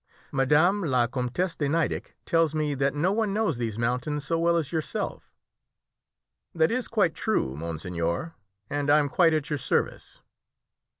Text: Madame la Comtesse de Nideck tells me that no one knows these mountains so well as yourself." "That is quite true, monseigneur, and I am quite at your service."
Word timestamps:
Madame 0.31 0.81
la 0.83 1.05
Comtesse 1.05 1.55
de 1.55 1.69
Nideck 1.69 2.15
tells 2.25 2.55
me 2.55 2.73
that 2.73 2.95
no 2.95 3.11
one 3.11 3.35
knows 3.35 3.59
these 3.59 3.77
mountains 3.77 4.25
so 4.25 4.39
well 4.39 4.57
as 4.57 4.71
yourself." 4.71 5.31
"That 6.55 6.71
is 6.71 6.87
quite 6.87 7.13
true, 7.13 7.55
monseigneur, 7.55 8.33
and 8.67 8.89
I 8.89 8.97
am 8.97 9.09
quite 9.09 9.35
at 9.35 9.51
your 9.51 9.59
service." 9.59 10.19